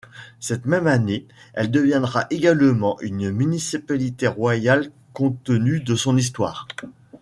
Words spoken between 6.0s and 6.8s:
histoire.